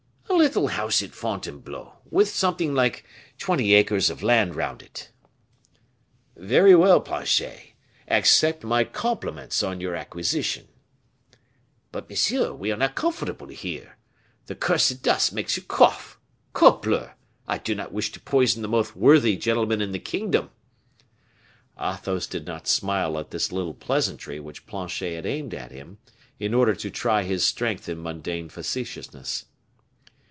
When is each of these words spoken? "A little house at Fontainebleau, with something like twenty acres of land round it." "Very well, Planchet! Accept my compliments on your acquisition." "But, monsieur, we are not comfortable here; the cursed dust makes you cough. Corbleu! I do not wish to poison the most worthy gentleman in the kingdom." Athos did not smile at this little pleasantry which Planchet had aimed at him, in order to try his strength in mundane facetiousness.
"A 0.29 0.47
little 0.51 0.69
house 0.69 1.03
at 1.03 1.11
Fontainebleau, 1.13 1.97
with 2.09 2.27
something 2.27 2.73
like 2.73 3.05
twenty 3.37 3.73
acres 3.73 4.09
of 4.09 4.23
land 4.23 4.55
round 4.55 4.81
it." 4.81 5.11
"Very 6.35 6.73
well, 6.73 6.99
Planchet! 6.99 7.73
Accept 8.07 8.63
my 8.63 8.83
compliments 8.83 9.61
on 9.61 9.79
your 9.79 9.93
acquisition." 9.95 10.67
"But, 11.91 12.09
monsieur, 12.09 12.53
we 12.53 12.71
are 12.71 12.77
not 12.77 12.95
comfortable 12.95 13.47
here; 13.49 13.97
the 14.47 14.55
cursed 14.55 15.03
dust 15.03 15.31
makes 15.31 15.57
you 15.57 15.63
cough. 15.63 16.17
Corbleu! 16.53 17.09
I 17.47 17.59
do 17.59 17.75
not 17.75 17.93
wish 17.93 18.11
to 18.13 18.19
poison 18.19 18.63
the 18.63 18.67
most 18.67 18.95
worthy 18.95 19.37
gentleman 19.37 19.79
in 19.81 19.91
the 19.91 19.99
kingdom." 19.99 20.49
Athos 21.79 22.25
did 22.25 22.47
not 22.47 22.67
smile 22.67 23.17
at 23.19 23.29
this 23.29 23.51
little 23.51 23.75
pleasantry 23.75 24.39
which 24.39 24.65
Planchet 24.65 25.13
had 25.13 25.25
aimed 25.27 25.53
at 25.53 25.71
him, 25.71 25.99
in 26.39 26.55
order 26.55 26.73
to 26.73 26.89
try 26.89 27.23
his 27.23 27.45
strength 27.45 27.87
in 27.87 28.01
mundane 28.01 28.49
facetiousness. 28.49 29.45